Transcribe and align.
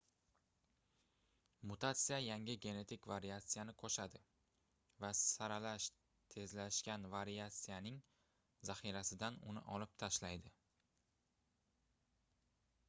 mutatsiya 1.71 2.17
yangi 2.27 2.53
genetik 2.63 3.03
variatsiyani 3.11 3.75
qoʻshadi 3.83 4.21
va 5.03 5.11
saralash 5.19 5.89
tezlashgan 6.35 7.05
variatsiyaning 7.11 7.99
zaxirasidan 8.71 9.39
uni 9.53 9.63
olib 9.77 9.95
tashlaydi 10.05 10.53